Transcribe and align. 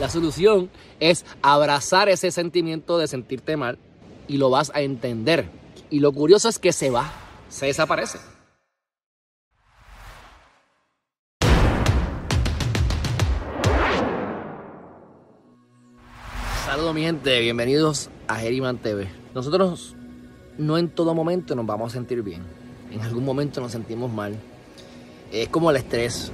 La 0.00 0.08
solución 0.08 0.70
es 0.98 1.26
abrazar 1.42 2.08
ese 2.08 2.30
sentimiento 2.30 2.96
de 2.96 3.06
sentirte 3.06 3.58
mal 3.58 3.76
y 4.28 4.38
lo 4.38 4.48
vas 4.48 4.72
a 4.74 4.80
entender. 4.80 5.50
Y 5.90 6.00
lo 6.00 6.10
curioso 6.12 6.48
es 6.48 6.58
que 6.58 6.72
se 6.72 6.88
va, 6.88 7.12
se 7.50 7.66
desaparece. 7.66 8.18
Saludos 16.64 16.94
mi 16.94 17.02
gente, 17.02 17.38
bienvenidos 17.40 18.08
a 18.26 18.36
Geriman 18.36 18.78
TV. 18.78 19.06
Nosotros 19.34 19.96
no 20.56 20.78
en 20.78 20.88
todo 20.88 21.14
momento 21.14 21.54
nos 21.54 21.66
vamos 21.66 21.92
a 21.92 21.96
sentir 21.96 22.22
bien. 22.22 22.42
En 22.90 23.02
algún 23.02 23.26
momento 23.26 23.60
nos 23.60 23.72
sentimos 23.72 24.10
mal. 24.10 24.34
Es 25.30 25.50
como 25.50 25.70
el 25.70 25.76
estrés. 25.76 26.32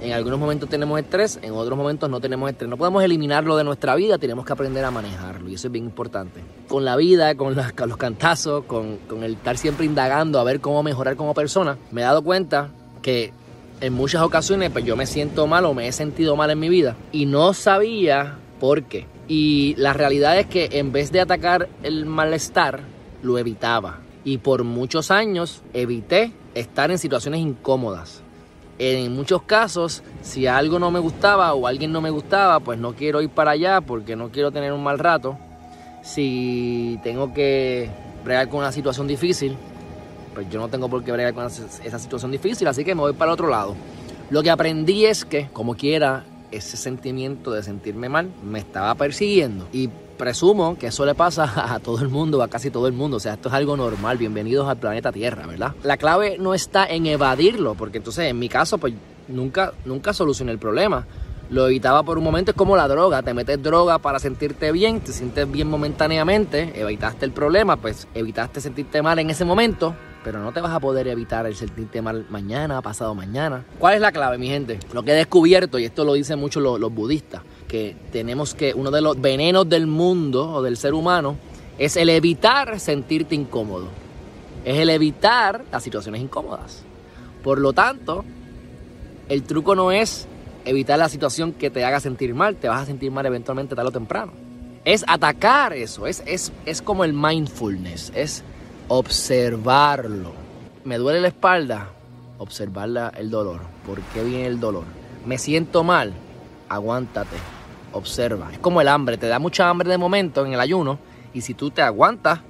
En 0.00 0.12
algunos 0.12 0.38
momentos 0.38 0.68
tenemos 0.68 0.98
estrés, 0.98 1.38
en 1.42 1.52
otros 1.52 1.76
momentos 1.76 2.10
no 2.10 2.20
tenemos 2.20 2.50
estrés. 2.50 2.68
No 2.68 2.76
podemos 2.76 3.02
eliminarlo 3.02 3.56
de 3.56 3.64
nuestra 3.64 3.94
vida, 3.94 4.18
tenemos 4.18 4.44
que 4.44 4.52
aprender 4.52 4.84
a 4.84 4.90
manejarlo 4.90 5.48
y 5.48 5.54
eso 5.54 5.68
es 5.68 5.72
bien 5.72 5.86
importante. 5.86 6.40
Con 6.68 6.84
la 6.84 6.96
vida, 6.96 7.34
con, 7.34 7.56
los 7.56 7.96
cantazos, 7.96 8.64
con, 8.64 8.98
con 9.08 9.22
el 9.22 9.34
estar 9.34 9.56
siempre 9.56 9.86
indagando 9.86 10.38
a 10.38 10.44
ver 10.44 10.60
cómo 10.60 10.82
mejorar 10.82 11.16
como 11.16 11.32
persona, 11.32 11.78
me 11.90 12.02
he 12.02 12.04
dado 12.04 12.22
cuenta 12.22 12.68
que 13.00 13.32
en 13.80 13.92
muchas 13.92 14.22
ocasiones 14.22 14.70
pues 14.70 14.84
yo 14.84 14.96
me 14.96 15.06
siento 15.06 15.46
mal 15.46 15.64
o 15.64 15.74
me 15.74 15.88
he 15.88 15.92
sentido 15.92 16.36
mal 16.36 16.50
en 16.50 16.58
mi 16.58 16.68
vida 16.68 16.96
y 17.12 17.26
no 17.26 17.54
sabía 17.54 18.36
por 18.60 18.84
qué. 18.84 19.06
Y 19.28 19.74
la 19.76 19.92
realidad 19.92 20.38
es 20.38 20.46
que 20.46 20.68
en 20.72 20.92
vez 20.92 21.10
de 21.10 21.20
atacar 21.20 21.68
el 21.82 22.06
malestar, 22.06 22.80
lo 23.22 23.38
evitaba. 23.38 24.00
Y 24.24 24.38
por 24.38 24.64
muchos 24.64 25.10
años 25.10 25.62
evité 25.72 26.32
estar 26.54 26.90
en 26.90 26.98
situaciones 26.98 27.40
incómodas 27.40 28.22
en 28.78 29.14
muchos 29.14 29.42
casos, 29.42 30.02
si 30.22 30.46
algo 30.46 30.78
no 30.78 30.90
me 30.90 30.98
gustaba 30.98 31.54
o 31.54 31.66
alguien 31.66 31.92
no 31.92 32.00
me 32.00 32.10
gustaba, 32.10 32.60
pues 32.60 32.78
no 32.78 32.94
quiero 32.94 33.22
ir 33.22 33.30
para 33.30 33.52
allá 33.52 33.80
porque 33.80 34.16
no 34.16 34.30
quiero 34.30 34.50
tener 34.50 34.72
un 34.72 34.82
mal 34.82 34.98
rato. 34.98 35.38
Si 36.02 37.00
tengo 37.02 37.32
que 37.32 37.88
bregar 38.24 38.48
con 38.48 38.60
una 38.60 38.72
situación 38.72 39.06
difícil, 39.06 39.56
pues 40.34 40.48
yo 40.50 40.60
no 40.60 40.68
tengo 40.68 40.88
por 40.88 41.02
qué 41.02 41.12
bregar 41.12 41.32
con 41.32 41.46
esa 41.46 41.98
situación 41.98 42.30
difícil, 42.30 42.68
así 42.68 42.84
que 42.84 42.94
me 42.94 43.00
voy 43.00 43.14
para 43.14 43.30
el 43.30 43.34
otro 43.34 43.48
lado. 43.48 43.74
Lo 44.28 44.42
que 44.42 44.50
aprendí 44.50 45.06
es 45.06 45.24
que, 45.24 45.48
como 45.52 45.76
quiera, 45.76 46.24
ese 46.50 46.76
sentimiento 46.76 47.52
de 47.52 47.62
sentirme 47.62 48.08
mal 48.08 48.30
me 48.44 48.58
estaba 48.58 48.94
persiguiendo. 48.94 49.66
Y 49.72 49.88
presumo 50.16 50.76
que 50.78 50.88
eso 50.88 51.04
le 51.06 51.14
pasa 51.14 51.52
a 51.74 51.78
todo 51.78 52.00
el 52.00 52.08
mundo, 52.08 52.42
a 52.42 52.48
casi 52.48 52.70
todo 52.70 52.86
el 52.86 52.92
mundo. 52.92 53.18
O 53.18 53.20
sea, 53.20 53.34
esto 53.34 53.48
es 53.48 53.54
algo 53.54 53.76
normal. 53.76 54.18
Bienvenidos 54.18 54.68
al 54.68 54.78
planeta 54.78 55.12
Tierra, 55.12 55.46
¿verdad? 55.46 55.74
La 55.82 55.96
clave 55.96 56.36
no 56.38 56.54
está 56.54 56.86
en 56.86 57.06
evadirlo, 57.06 57.74
porque 57.74 57.98
entonces 57.98 58.26
en 58.26 58.38
mi 58.38 58.48
caso, 58.48 58.78
pues 58.78 58.94
nunca, 59.28 59.72
nunca 59.84 60.12
solucioné 60.12 60.52
el 60.52 60.58
problema. 60.58 61.06
Lo 61.48 61.68
evitaba 61.68 62.02
por 62.02 62.18
un 62.18 62.24
momento, 62.24 62.50
es 62.50 62.56
como 62.56 62.76
la 62.76 62.88
droga. 62.88 63.22
Te 63.22 63.32
metes 63.32 63.62
droga 63.62 63.98
para 63.98 64.18
sentirte 64.18 64.72
bien, 64.72 65.00
te 65.00 65.12
sientes 65.12 65.50
bien 65.50 65.68
momentáneamente, 65.68 66.72
evitaste 66.80 67.24
el 67.24 67.30
problema, 67.30 67.76
pues 67.76 68.08
evitaste 68.14 68.60
sentirte 68.60 69.00
mal 69.00 69.20
en 69.20 69.30
ese 69.30 69.44
momento, 69.44 69.94
pero 70.24 70.40
no 70.40 70.52
te 70.52 70.60
vas 70.60 70.72
a 70.72 70.80
poder 70.80 71.06
evitar 71.06 71.46
el 71.46 71.54
sentirte 71.54 72.02
mal 72.02 72.26
mañana, 72.30 72.82
pasado 72.82 73.14
mañana. 73.14 73.64
¿Cuál 73.78 73.94
es 73.94 74.00
la 74.00 74.10
clave, 74.10 74.38
mi 74.38 74.48
gente? 74.48 74.80
Lo 74.92 75.04
que 75.04 75.12
he 75.12 75.14
descubierto, 75.14 75.78
y 75.78 75.84
esto 75.84 76.04
lo 76.04 76.14
dicen 76.14 76.40
mucho 76.40 76.58
los 76.58 76.92
budistas, 76.92 77.42
que 77.68 77.96
tenemos 78.12 78.54
que, 78.54 78.74
uno 78.74 78.90
de 78.90 79.00
los 79.00 79.20
venenos 79.20 79.68
del 79.68 79.86
mundo 79.86 80.50
o 80.50 80.62
del 80.62 80.76
ser 80.76 80.94
humano, 80.94 81.36
es 81.78 81.96
el 81.96 82.08
evitar 82.08 82.78
sentirte 82.80 83.34
incómodo. 83.34 83.88
Es 84.64 84.78
el 84.78 84.90
evitar 84.90 85.64
las 85.70 85.82
situaciones 85.82 86.22
incómodas. 86.22 86.82
Por 87.42 87.58
lo 87.58 87.72
tanto, 87.72 88.24
el 89.28 89.42
truco 89.42 89.74
no 89.74 89.92
es 89.92 90.26
evitar 90.64 90.98
la 90.98 91.08
situación 91.08 91.52
que 91.52 91.70
te 91.70 91.84
haga 91.84 92.00
sentir 92.00 92.34
mal, 92.34 92.56
te 92.56 92.68
vas 92.68 92.82
a 92.82 92.86
sentir 92.86 93.10
mal 93.10 93.26
eventualmente 93.26 93.74
tarde 93.74 93.88
o 93.88 93.92
temprano. 93.92 94.32
Es 94.84 95.04
atacar 95.06 95.72
eso, 95.72 96.06
es, 96.06 96.22
es, 96.26 96.52
es 96.64 96.82
como 96.82 97.04
el 97.04 97.12
mindfulness, 97.12 98.12
es 98.14 98.42
observarlo. 98.88 100.32
Me 100.84 100.98
duele 100.98 101.20
la 101.20 101.28
espalda, 101.28 101.90
observar 102.38 103.12
el 103.16 103.30
dolor. 103.30 103.62
¿Por 103.86 104.00
qué 104.00 104.22
viene 104.22 104.46
el 104.46 104.60
dolor? 104.60 104.84
Me 105.24 105.38
siento 105.38 105.82
mal, 105.82 106.12
aguántate, 106.68 107.36
observa. 107.96 108.52
Es 108.52 108.58
como 108.58 108.80
el 108.80 108.88
hambre, 108.88 109.16
te 109.18 109.26
da 109.26 109.38
mucha 109.38 109.68
hambre 109.68 109.88
de 109.88 109.98
momento 109.98 110.44
en 110.44 110.52
el 110.52 110.60
ayuno 110.60 110.98
y 111.34 111.40
si 111.40 111.54
tú 111.54 111.70
te 111.70 111.82
aguantas, 111.82 112.40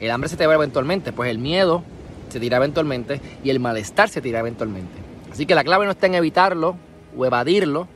el 0.00 0.10
hambre 0.10 0.28
se 0.28 0.36
te 0.36 0.46
va 0.46 0.54
eventualmente, 0.54 1.12
pues 1.12 1.30
el 1.30 1.38
miedo 1.38 1.84
se 2.28 2.40
tira 2.40 2.56
eventualmente 2.56 3.20
y 3.44 3.50
el 3.50 3.60
malestar 3.60 4.08
se 4.08 4.20
tira 4.20 4.40
eventualmente. 4.40 4.98
Así 5.30 5.46
que 5.46 5.54
la 5.54 5.64
clave 5.64 5.84
no 5.84 5.92
está 5.92 6.06
en 6.06 6.14
evitarlo 6.14 6.76
o 7.16 7.24
evadirlo. 7.24 7.86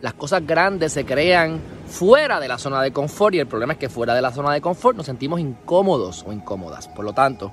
Las 0.00 0.14
cosas 0.14 0.46
grandes 0.46 0.92
se 0.92 1.04
crean 1.04 1.60
fuera 1.86 2.40
de 2.40 2.48
la 2.48 2.58
zona 2.58 2.80
de 2.82 2.92
confort 2.92 3.34
y 3.34 3.38
el 3.38 3.46
problema 3.46 3.74
es 3.74 3.78
que 3.78 3.88
fuera 3.88 4.14
de 4.14 4.22
la 4.22 4.32
zona 4.32 4.52
de 4.52 4.60
confort 4.60 4.96
nos 4.96 5.06
sentimos 5.06 5.40
incómodos 5.40 6.24
o 6.26 6.32
incómodas. 6.32 6.88
Por 6.88 7.04
lo 7.04 7.12
tanto, 7.12 7.52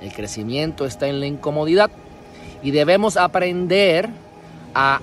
el 0.00 0.12
crecimiento 0.12 0.84
está 0.84 1.06
en 1.06 1.20
la 1.20 1.26
incomodidad 1.26 1.90
y 2.62 2.70
debemos 2.70 3.16
aprender 3.16 4.08
a 4.74 5.00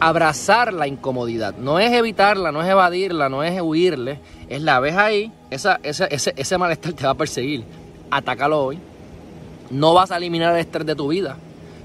abrazar 0.00 0.72
la 0.72 0.88
incomodidad. 0.88 1.54
No 1.56 1.78
es 1.78 1.92
evitarla, 1.92 2.50
no 2.50 2.62
es 2.62 2.68
evadirla, 2.68 3.28
no 3.28 3.44
es 3.44 3.60
huirle. 3.60 4.18
Es 4.48 4.62
la 4.62 4.80
ves 4.80 4.96
ahí, 4.96 5.30
esa, 5.50 5.78
ese, 5.82 6.08
ese 6.10 6.58
malestar 6.58 6.94
te 6.94 7.04
va 7.04 7.10
a 7.10 7.14
perseguir. 7.14 7.64
Atácalo 8.10 8.64
hoy. 8.64 8.78
No 9.70 9.94
vas 9.94 10.10
a 10.10 10.16
eliminar 10.16 10.54
el 10.54 10.60
estrés 10.60 10.86
de 10.86 10.96
tu 10.96 11.08
vida, 11.08 11.36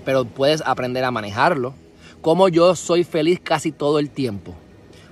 pero 0.05 0.25
puedes 0.25 0.63
aprender 0.65 1.03
a 1.03 1.11
manejarlo. 1.11 1.73
Como 2.21 2.47
yo 2.47 2.75
soy 2.75 3.03
feliz 3.03 3.39
casi 3.43 3.71
todo 3.71 3.99
el 3.99 4.09
tiempo. 4.09 4.55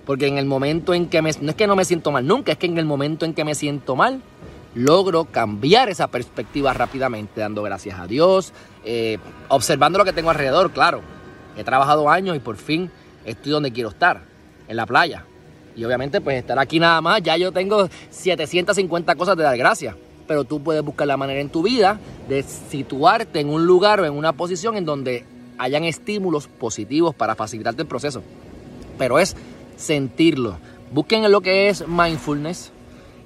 Porque 0.06 0.28
en 0.28 0.38
el 0.38 0.46
momento 0.46 0.94
en 0.94 1.08
que 1.08 1.22
me... 1.22 1.32
No 1.40 1.52
es 1.52 1.56
que 1.56 1.68
no 1.68 1.76
me 1.76 1.86
siento 1.86 2.12
mal 2.12 2.26
nunca, 2.26 2.54
es 2.54 2.58
que 2.58 2.66
en 2.66 2.78
el 2.78 2.86
momento 2.86 3.26
en 3.26 3.34
que 3.34 3.46
me 3.46 3.54
siento 3.54 3.96
mal, 3.96 4.22
logro 4.74 5.26
cambiar 5.26 5.90
esa 5.90 6.08
perspectiva 6.08 6.74
rápidamente, 6.74 7.42
dando 7.42 7.62
gracias 7.62 8.00
a 8.00 8.08
Dios, 8.08 8.54
eh, 8.84 9.20
observando 9.50 10.00
lo 10.00 10.06
que 10.06 10.14
tengo 10.14 10.32
alrededor, 10.32 10.72
claro 10.72 11.13
He 11.58 11.64
trabajado 11.64 12.10
años 12.10 12.36
y 12.36 12.40
por 12.40 12.58
fin 12.58 12.90
estoy 13.26 13.52
donde 13.52 13.72
quiero 13.72 13.90
estar, 13.90 14.22
en 14.68 14.76
la 14.76 14.86
playa. 14.86 15.26
Y 15.76 15.84
obviamente 15.86 16.22
pues 16.22 16.38
estar 16.38 16.60
aquí 16.60 16.80
nada 16.80 17.02
más, 17.02 17.22
ya 17.22 17.38
yo 17.38 17.52
tengo 17.52 17.88
750 18.10 19.16
cosas 19.16 19.38
de 19.38 19.44
dar 19.44 19.58
gracias. 19.58 19.96
Pero 20.28 20.46
tú 20.46 20.64
puedes 20.64 20.84
buscar 20.84 21.08
la 21.08 21.18
manera 21.18 21.42
en 21.42 21.50
tu 21.50 21.64
vida 21.64 22.00
de 22.30 22.44
situarte 22.44 23.40
en 23.40 23.50
un 23.50 23.66
lugar 23.66 24.00
o 24.00 24.06
en 24.06 24.14
una 24.14 24.34
posición 24.34 24.78
en 24.78 24.86
donde 24.86 25.26
hayan 25.58 25.84
estímulos 25.84 26.48
positivos 26.48 27.14
para 27.14 27.36
facilitarte 27.36 27.82
el 27.82 27.88
proceso. 27.88 28.24
Pero 28.98 29.20
es 29.20 29.36
sentirlo. 29.76 30.58
Busquen 30.92 31.30
lo 31.32 31.42
que 31.42 31.70
es 31.70 31.88
mindfulness 31.88 32.72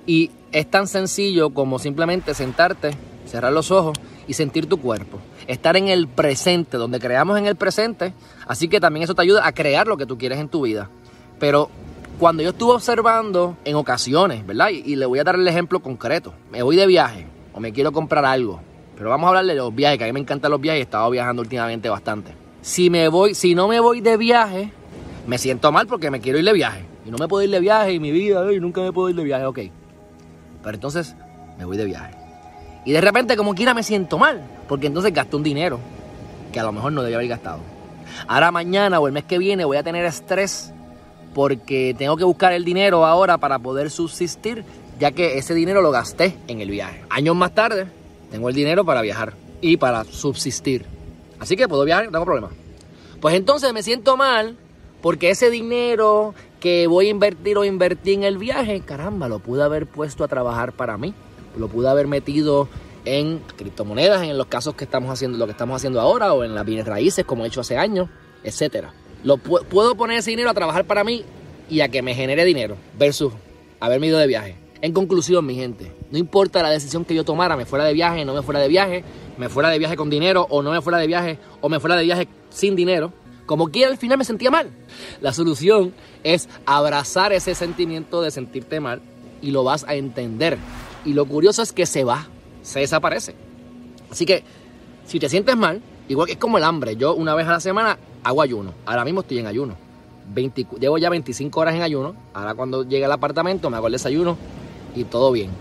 y 0.05 0.31
es 0.51 0.69
tan 0.71 0.87
sencillo 0.87 1.51
como 1.51 1.77
simplemente 1.77 2.33
sentarte, 2.33 2.91
cerrar 3.25 3.53
los 3.53 3.71
ojos 3.71 3.97
y 4.27 4.33
sentir 4.33 4.67
tu 4.67 4.77
cuerpo. 4.77 5.19
Estar 5.47 5.77
en 5.77 5.87
el 5.87 6.07
presente, 6.07 6.77
donde 6.77 6.99
creamos 6.99 7.37
en 7.37 7.47
el 7.47 7.55
presente. 7.55 8.13
Así 8.45 8.67
que 8.67 8.79
también 8.79 9.03
eso 9.03 9.15
te 9.15 9.21
ayuda 9.21 9.47
a 9.47 9.51
crear 9.51 9.87
lo 9.87 9.97
que 9.97 10.05
tú 10.05 10.17
quieres 10.17 10.39
en 10.39 10.49
tu 10.49 10.61
vida. 10.61 10.89
Pero 11.39 11.69
cuando 12.19 12.43
yo 12.43 12.49
estuve 12.49 12.73
observando 12.73 13.57
en 13.63 13.75
ocasiones, 13.75 14.45
¿verdad? 14.45 14.69
Y, 14.69 14.95
le 14.95 15.05
voy 15.05 15.19
a 15.19 15.23
dar 15.23 15.35
el 15.35 15.47
ejemplo 15.47 15.79
concreto. 15.79 16.33
Me 16.51 16.61
voy 16.61 16.75
de 16.75 16.87
viaje 16.87 17.25
o 17.53 17.59
me 17.59 17.71
quiero 17.71 17.91
comprar 17.91 18.25
algo. 18.25 18.59
Pero 18.97 19.09
vamos 19.09 19.25
a 19.25 19.29
hablarle 19.29 19.53
de 19.53 19.59
los 19.59 19.73
viajes, 19.73 19.99
que 19.99 20.03
a 20.03 20.07
mí 20.07 20.13
me 20.13 20.19
encantan 20.19 20.51
los 20.51 20.59
viajes 20.59 20.79
y 20.79 20.81
he 20.81 20.83
estado 20.83 21.09
viajando 21.09 21.41
últimamente 21.41 21.87
bastante. 21.87 22.33
Si 22.61 22.89
me 22.89 23.07
voy, 23.07 23.35
si 23.35 23.53
no 23.53 23.67
me 23.67 23.79
voy 23.79 24.01
de 24.01 24.17
viaje, 24.17 24.71
me 25.27 25.37
siento 25.37 25.71
mal 25.71 25.85
porque 25.85 26.09
me 26.09 26.19
quiero 26.19 26.39
ir 26.39 26.45
de 26.45 26.53
viaje. 26.53 26.83
Y 27.05 27.11
no 27.11 27.17
me 27.17 27.27
puedo 27.27 27.43
ir 27.43 27.51
de 27.51 27.59
viaje 27.59 27.93
y 27.93 27.99
mi 27.99 28.11
vida, 28.11 28.51
y 28.51 28.59
nunca 28.59 28.81
me 28.81 28.91
puedo 28.91 29.09
ir 29.09 29.15
de 29.15 29.23
viaje, 29.23 29.45
ok. 29.45 29.59
Pero 30.63 30.75
entonces 30.75 31.15
me 31.57 31.65
voy 31.65 31.77
de 31.77 31.85
viaje. 31.85 32.16
Y 32.87 32.93
de 32.93 33.01
repente, 33.01 33.35
como 33.35 33.53
quiera, 33.53 33.73
me 33.73 33.83
siento 33.83 34.17
mal, 34.17 34.41
porque 34.69 34.87
entonces 34.87 35.13
gasté 35.13 35.35
un 35.35 35.43
dinero 35.43 35.77
que 36.53 36.59
a 36.61 36.63
lo 36.63 36.71
mejor 36.71 36.93
no 36.93 37.01
debía 37.01 37.17
haber 37.17 37.27
gastado. 37.27 37.59
Ahora 38.29 38.49
mañana 38.49 39.01
o 39.01 39.07
el 39.07 39.13
mes 39.13 39.25
que 39.25 39.37
viene 39.37 39.65
voy 39.65 39.75
a 39.75 39.83
tener 39.83 40.05
estrés 40.05 40.71
porque 41.33 41.93
tengo 41.97 42.15
que 42.15 42.23
buscar 42.23 42.53
el 42.53 42.63
dinero 42.63 43.05
ahora 43.05 43.39
para 43.39 43.59
poder 43.59 43.91
subsistir, 43.91 44.63
ya 45.01 45.11
que 45.11 45.37
ese 45.37 45.53
dinero 45.53 45.81
lo 45.81 45.91
gasté 45.91 46.37
en 46.47 46.61
el 46.61 46.69
viaje. 46.69 47.03
Años 47.09 47.35
más 47.35 47.53
tarde, 47.53 47.87
tengo 48.31 48.47
el 48.47 48.55
dinero 48.55 48.85
para 48.85 49.01
viajar 49.01 49.33
y 49.59 49.75
para 49.75 50.05
subsistir. 50.05 50.85
Así 51.39 51.57
que 51.57 51.67
puedo 51.67 51.83
viajar, 51.83 52.05
no 52.05 52.11
tengo 52.11 52.23
problema. 52.23 52.51
Pues 53.19 53.35
entonces 53.35 53.73
me 53.73 53.83
siento 53.83 54.15
mal 54.15 54.55
porque 55.01 55.29
ese 55.29 55.49
dinero 55.49 56.33
que 56.61 56.87
voy 56.87 57.07
a 57.07 57.09
invertir 57.09 57.57
o 57.57 57.65
invertí 57.65 58.13
en 58.13 58.23
el 58.23 58.37
viaje, 58.37 58.79
caramba, 58.79 59.27
lo 59.27 59.39
pude 59.39 59.61
haber 59.61 59.87
puesto 59.87 60.23
a 60.23 60.29
trabajar 60.29 60.71
para 60.71 60.97
mí 60.97 61.13
lo 61.59 61.67
pude 61.67 61.89
haber 61.89 62.07
metido 62.07 62.67
en 63.05 63.39
criptomonedas, 63.55 64.23
en 64.23 64.37
los 64.37 64.47
casos 64.47 64.75
que 64.75 64.83
estamos 64.83 65.09
haciendo, 65.11 65.37
lo 65.37 65.45
que 65.45 65.51
estamos 65.51 65.75
haciendo 65.75 66.01
ahora, 66.01 66.33
o 66.33 66.43
en 66.43 66.53
las 66.55 66.65
bienes 66.65 66.85
raíces, 66.85 67.25
como 67.25 67.45
he 67.45 67.47
hecho 67.47 67.61
hace 67.61 67.77
años, 67.77 68.09
etcétera. 68.43 68.93
Lo 69.23 69.37
puedo 69.37 69.95
poner 69.95 70.17
ese 70.17 70.31
dinero 70.31 70.49
a 70.49 70.53
trabajar 70.53 70.85
para 70.85 71.03
mí 71.03 71.23
y 71.69 71.81
a 71.81 71.89
que 71.89 72.01
me 72.01 72.13
genere 72.15 72.45
dinero, 72.45 72.75
versus 72.97 73.33
haberme 73.79 74.07
ido 74.07 74.17
de 74.19 74.27
viaje. 74.27 74.55
En 74.81 74.93
conclusión, 74.93 75.45
mi 75.45 75.55
gente, 75.55 75.91
no 76.11 76.17
importa 76.17 76.61
la 76.61 76.69
decisión 76.69 77.03
que 77.03 77.15
yo 77.15 77.23
tomara, 77.23 77.57
me 77.57 77.65
fuera 77.65 77.85
de 77.85 77.93
viaje, 77.93 78.25
no 78.25 78.33
me 78.33 78.43
fuera 78.43 78.59
de 78.59 78.67
viaje, 78.67 79.03
me 79.37 79.49
fuera 79.49 79.69
de 79.69 79.79
viaje 79.79 79.95
con 79.95 80.09
dinero 80.09 80.45
o 80.49 80.61
no 80.61 80.71
me 80.71 80.81
fuera 80.81 80.99
de 80.99 81.07
viaje 81.07 81.39
o 81.61 81.69
me 81.69 81.79
fuera 81.79 81.95
de 81.95 82.03
viaje 82.03 82.27
sin 82.49 82.75
dinero, 82.75 83.11
Como 83.47 83.69
quiera 83.69 83.89
al 83.89 83.97
final 83.97 84.17
me 84.17 84.25
sentía 84.25 84.51
mal. 84.51 84.69
La 85.21 85.33
solución 85.33 85.93
es 86.23 86.49
abrazar 86.65 87.31
ese 87.31 87.55
sentimiento 87.55 88.21
de 88.21 88.29
sentirte 88.29 88.81
mal 88.81 89.01
y 89.41 89.51
lo 89.51 89.63
vas 89.63 89.85
a 89.85 89.95
entender. 89.95 90.57
Y 91.07 91.13
lo 91.13 91.25
curioso 91.25 91.61
es 91.61 91.71
que 91.71 91.85
se 91.85 92.03
va, 92.03 92.27
se 92.61 92.81
desaparece. 92.81 93.33
Así 94.11 94.25
que 94.25 94.43
si 95.05 95.21
te 95.21 95.29
sientes 95.29 95.55
mal, 95.55 95.81
igual 96.09 96.27
que 96.27 96.33
es 96.33 96.37
como 96.37 96.57
el 96.57 96.65
hambre, 96.65 96.97
yo 96.97 97.15
una 97.15 97.33
vez 97.33 97.47
a 97.47 97.51
la 97.51 97.59
semana 97.61 97.97
hago 98.25 98.41
ayuno. 98.41 98.73
Ahora 98.85 99.05
mismo 99.05 99.21
estoy 99.21 99.39
en 99.39 99.47
ayuno. 99.47 99.77
llevo 100.77 100.97
ya 100.97 101.09
25 101.09 101.61
horas 101.61 101.75
en 101.75 101.81
ayuno. 101.81 102.13
Ahora 102.33 102.55
cuando 102.55 102.83
llegue 102.83 103.05
al 103.05 103.11
apartamento 103.13 103.69
me 103.69 103.77
hago 103.77 103.87
el 103.87 103.93
desayuno 103.93 104.37
y 104.95 105.05
todo 105.05 105.31
bien. 105.31 105.51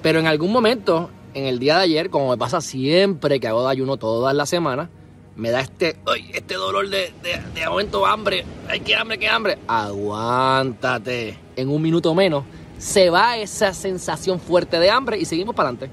Pero 0.00 0.20
en 0.20 0.26
algún 0.26 0.50
momento, 0.50 1.10
en 1.34 1.44
el 1.44 1.58
día 1.58 1.76
de 1.76 1.82
ayer, 1.82 2.08
como 2.08 2.30
me 2.30 2.38
pasa 2.38 2.62
siempre 2.62 3.40
que 3.40 3.46
hago 3.46 3.68
ayuno 3.68 3.98
todas 3.98 4.34
las 4.34 4.48
semanas, 4.48 4.88
me 5.36 5.50
da 5.50 5.60
este, 5.60 5.98
este 6.32 6.54
dolor 6.54 6.88
de, 6.88 7.12
de, 7.22 7.42
de 7.54 8.06
hambre. 8.06 8.46
Ay, 8.70 8.80
qué 8.80 8.96
hambre, 8.96 9.18
qué 9.18 9.28
hambre. 9.28 9.58
Aguántate. 9.68 11.38
En 11.56 11.68
un 11.68 11.82
minuto 11.82 12.14
menos 12.14 12.44
se 12.84 13.08
va 13.08 13.38
esa 13.38 13.72
sensación 13.72 14.38
fuerte 14.38 14.78
de 14.78 14.90
hambre 14.90 15.18
y 15.18 15.24
seguimos 15.24 15.54
para 15.54 15.70
adelante. 15.70 15.90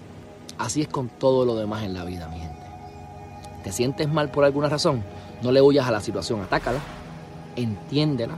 Así 0.58 0.82
es 0.82 0.90
con 0.90 1.08
todo 1.08 1.46
lo 1.46 1.56
demás 1.56 1.84
en 1.84 1.94
la 1.94 2.04
vida, 2.04 2.28
mi 2.28 2.38
gente. 2.38 2.60
¿Te 3.64 3.72
sientes 3.72 4.12
mal 4.12 4.30
por 4.30 4.44
alguna 4.44 4.68
razón? 4.68 5.02
No 5.42 5.54
le 5.54 5.62
huyas 5.62 5.88
a 5.88 5.92
la 5.92 6.02
situación, 6.02 6.42
atácala, 6.42 6.80
entiéndela, 7.56 8.36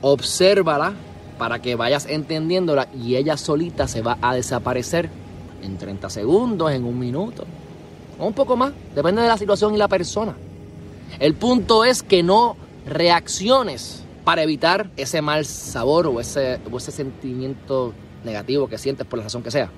obsérvala 0.00 0.94
para 1.36 1.60
que 1.60 1.74
vayas 1.74 2.06
entendiéndola 2.06 2.88
y 2.94 3.16
ella 3.16 3.36
solita 3.36 3.88
se 3.88 4.00
va 4.00 4.16
a 4.22 4.34
desaparecer 4.34 5.10
en 5.62 5.76
30 5.76 6.08
segundos, 6.08 6.72
en 6.72 6.86
un 6.86 6.98
minuto, 6.98 7.44
o 8.18 8.26
un 8.26 8.32
poco 8.32 8.56
más, 8.56 8.72
depende 8.94 9.20
de 9.20 9.28
la 9.28 9.36
situación 9.36 9.74
y 9.74 9.78
la 9.78 9.88
persona. 9.88 10.34
El 11.18 11.34
punto 11.34 11.84
es 11.84 12.02
que 12.02 12.22
no 12.22 12.56
reacciones 12.86 14.03
para 14.24 14.42
evitar 14.42 14.90
ese 14.96 15.22
mal 15.22 15.44
sabor 15.44 16.06
o 16.06 16.20
ese, 16.20 16.58
ese 16.76 16.90
sentimiento 16.90 17.94
negativo 18.24 18.68
que 18.68 18.78
sientes 18.78 19.06
por 19.06 19.18
la 19.18 19.24
razón 19.24 19.42
que 19.42 19.50
sea. 19.50 19.70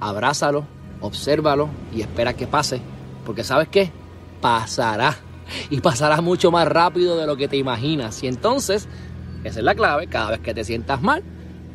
Abrázalo, 0.00 0.66
obsérvalo 1.00 1.68
y 1.94 2.00
espera 2.00 2.34
que 2.34 2.46
pase, 2.46 2.80
porque 3.24 3.44
sabes 3.44 3.68
qué, 3.68 3.90
pasará 4.40 5.16
y 5.70 5.80
pasará 5.80 6.20
mucho 6.20 6.50
más 6.50 6.66
rápido 6.66 7.16
de 7.16 7.26
lo 7.26 7.36
que 7.36 7.48
te 7.48 7.56
imaginas. 7.56 8.22
Y 8.22 8.26
entonces, 8.26 8.88
esa 9.44 9.60
es 9.60 9.64
la 9.64 9.74
clave, 9.74 10.08
cada 10.08 10.30
vez 10.30 10.40
que 10.40 10.54
te 10.54 10.64
sientas 10.64 11.00
mal, 11.00 11.22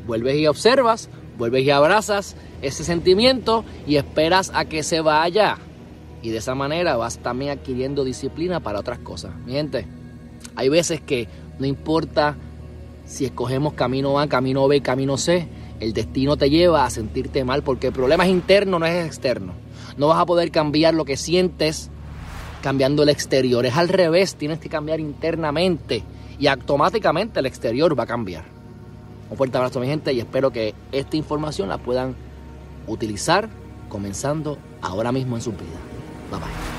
vuelves 0.05 0.35
y 0.35 0.47
observas, 0.47 1.09
vuelves 1.37 1.63
y 1.63 1.71
abrazas 1.71 2.35
ese 2.61 2.83
sentimiento 2.83 3.63
y 3.85 3.95
esperas 3.95 4.51
a 4.53 4.65
que 4.65 4.83
se 4.83 4.99
vaya. 4.99 5.57
Y 6.21 6.31
de 6.31 6.37
esa 6.37 6.55
manera 6.55 6.97
vas 6.97 7.19
también 7.19 7.51
adquiriendo 7.51 8.03
disciplina 8.03 8.59
para 8.59 8.79
otras 8.79 8.99
cosas. 8.99 9.35
Mi 9.45 9.53
gente, 9.53 9.87
hay 10.55 10.67
veces 10.67 10.99
que 10.99 11.27
no 11.59 11.65
importa 11.65 12.35
si 13.05 13.25
escogemos 13.25 13.73
camino 13.73 14.19
A, 14.19 14.27
camino 14.27 14.67
B, 14.67 14.81
camino 14.81 15.17
C, 15.17 15.47
el 15.79 15.93
destino 15.93 16.37
te 16.37 16.49
lleva 16.49 16.85
a 16.85 16.89
sentirte 16.89 17.43
mal 17.43 17.63
porque 17.63 17.87
el 17.87 17.93
problema 17.93 18.25
es 18.25 18.31
interno, 18.31 18.79
no 18.79 18.85
es 18.85 19.05
externo. 19.05 19.53
No 19.97 20.07
vas 20.07 20.19
a 20.19 20.25
poder 20.25 20.51
cambiar 20.51 20.93
lo 20.93 21.05
que 21.05 21.17
sientes 21.17 21.89
cambiando 22.61 23.03
el 23.03 23.09
exterior. 23.09 23.65
Es 23.65 23.77
al 23.77 23.89
revés, 23.89 24.35
tienes 24.35 24.59
que 24.59 24.69
cambiar 24.69 24.99
internamente 24.99 26.03
y 26.39 26.47
automáticamente 26.47 27.39
el 27.39 27.45
exterior 27.45 27.97
va 27.97 28.03
a 28.03 28.07
cambiar. 28.07 28.45
Un 29.29 29.37
fuerte 29.37 29.57
abrazo 29.57 29.79
mi 29.79 29.87
gente 29.87 30.13
y 30.13 30.19
espero 30.19 30.51
que 30.51 30.73
esta 30.91 31.17
información 31.17 31.69
la 31.69 31.77
puedan 31.77 32.15
utilizar 32.87 33.49
comenzando 33.89 34.57
ahora 34.81 35.11
mismo 35.11 35.35
en 35.35 35.41
su 35.41 35.51
vida. 35.51 35.79
Bye 36.31 36.39
bye. 36.39 36.76